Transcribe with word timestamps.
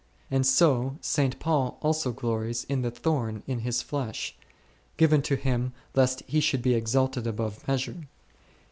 And 0.31 0.47
so, 0.47 0.97
St. 0.99 1.37
Paul 1.37 1.77
also 1.83 2.11
glories 2.11 2.63
in 2.63 2.81
the 2.81 2.89
thorn 2.89 3.43
in 3.45 3.59
his 3.59 3.83
flesh, 3.83 4.35
given 4.97 5.21
to 5.21 5.35
him 5.35 5.73
lest 5.93 6.23
he 6.25 6.39
should 6.39 6.63
be 6.63 6.73
exalted 6.73 7.27
above 7.27 7.67
measure. 7.67 8.07